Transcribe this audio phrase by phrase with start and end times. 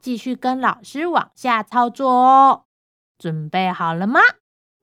[0.00, 2.64] 继续跟老师往下操作哦，
[3.18, 4.20] 准备好了吗？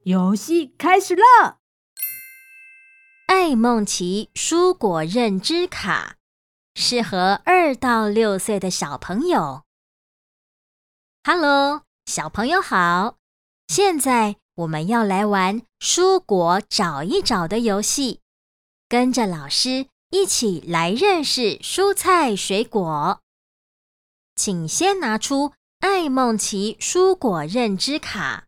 [0.03, 1.59] 游戏开始了。
[3.27, 6.17] 爱梦奇蔬果认知卡，
[6.75, 9.63] 适合二到六岁的小朋友。
[11.23, 13.15] Hello，小朋友好！
[13.67, 18.21] 现在我们要来玩蔬果找一找的游戏，
[18.87, 23.21] 跟着老师一起来认识蔬菜水果。
[24.35, 28.47] 请先拿出爱孟奇蔬果认知卡，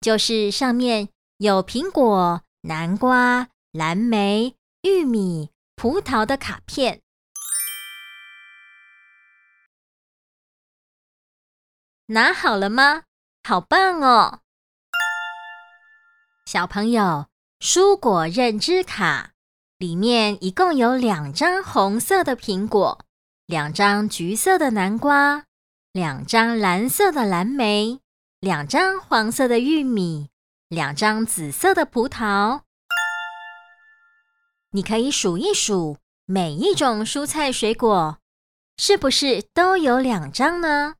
[0.00, 7.00] 就是上面有苹果、南瓜、蓝莓、玉米、葡萄的卡片。
[12.06, 13.04] 拿好了吗？
[13.44, 14.40] 好棒哦！
[16.46, 17.28] 小朋友，
[17.60, 19.30] 蔬果认知卡
[19.78, 23.04] 里面一共有两张红色的苹果。
[23.46, 25.44] 两张橘色的南瓜，
[25.92, 28.00] 两张蓝色的蓝莓，
[28.40, 30.30] 两张黄色的玉米，
[30.68, 32.62] 两张紫色的葡萄。
[34.70, 38.18] 你可以数一数，每一种蔬菜水果
[38.78, 40.94] 是不是都有两张呢？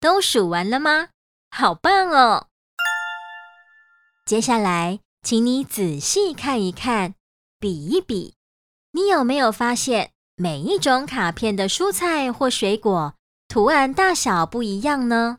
[0.00, 1.08] 都数完了吗？
[1.50, 2.48] 好棒哦！
[4.26, 5.05] 接下来。
[5.26, 7.16] 请你仔细看一看，
[7.58, 8.36] 比一比，
[8.92, 13.14] 你有没有发现每一种卡片的蔬菜或水果
[13.48, 15.38] 图案大小不一样呢？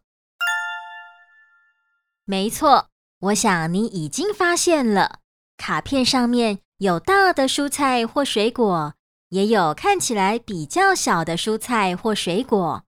[2.25, 2.89] 没错，
[3.19, 5.19] 我想你已经发现了，
[5.55, 8.93] 卡片上面有大的蔬菜或水果，
[9.29, 12.83] 也有看起来比较小的蔬菜或水果。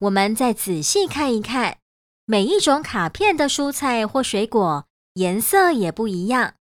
[0.00, 1.78] 我们再仔细看一看，
[2.26, 4.84] 每一种卡片的蔬菜或水果。
[5.18, 6.54] 颜色也不一样。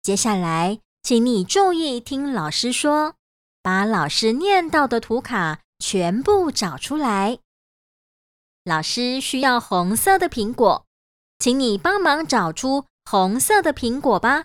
[0.00, 3.16] 接下来，请你注意听老师说，
[3.62, 7.40] 把老师念到的图卡全部找出来。
[8.62, 10.86] 老师需要红色的苹果，
[11.40, 14.44] 请你帮忙找出红色的苹果吧。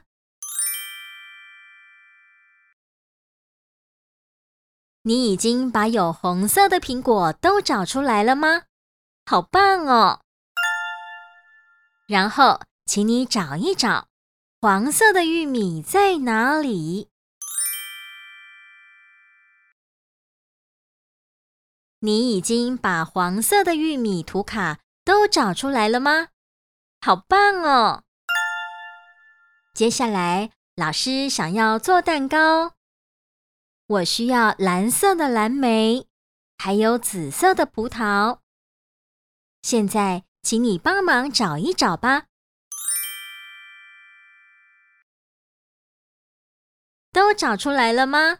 [5.03, 8.63] 你已经把有红色的苹果都找出来了吗？
[9.27, 10.21] 好棒哦！
[12.07, 12.59] 然后。
[12.85, 14.07] 请你找一找，
[14.61, 17.09] 黄色的玉米在哪里？
[21.99, 26.27] 你已经把黄色的玉米图卡都找出来了吗？
[27.01, 28.03] 好棒哦！
[29.73, 32.73] 接下来，老师想要做蛋糕，
[33.87, 36.07] 我需要蓝色的蓝莓，
[36.59, 38.39] 还有紫色的葡萄。
[39.63, 42.27] 现在，请你帮忙找一找吧。
[47.15, 48.39] 都找出来了吗？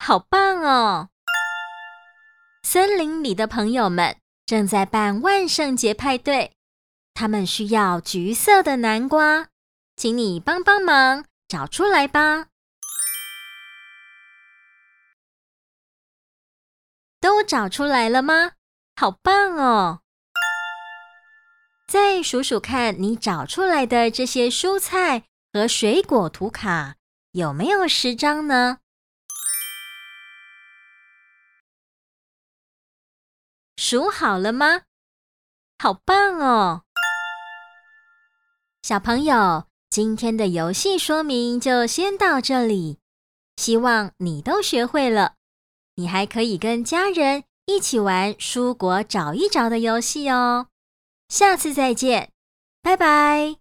[0.00, 1.10] 好棒哦！
[2.64, 6.56] 森林里的朋友们正在办万圣节派对，
[7.14, 9.46] 他们需要橘色的南瓜，
[9.94, 12.46] 请你帮帮忙找出来吧。
[17.20, 18.54] 都找出来了吗？
[18.96, 20.00] 好棒哦！
[21.86, 26.96] 再数数看你找出来的这些蔬菜和水果图卡。
[27.32, 28.78] 有没有十张呢？
[33.76, 34.82] 数好了吗？
[35.78, 36.82] 好棒哦！
[38.82, 42.98] 小朋友，今天的游戏说明就先到这里。
[43.56, 45.34] 希望你都学会了，
[45.96, 50.68] 你还可以跟家人一起玩蔬果找一找的游戏哦。
[51.28, 52.32] 下次再见，
[52.82, 53.56] 拜拜。